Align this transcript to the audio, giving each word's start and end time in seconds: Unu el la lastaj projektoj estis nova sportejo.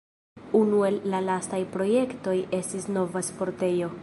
Unu 0.59 0.79
el 0.87 0.97
la 1.15 1.19
lastaj 1.27 1.61
projektoj 1.77 2.37
estis 2.63 2.93
nova 2.99 3.29
sportejo. 3.33 3.97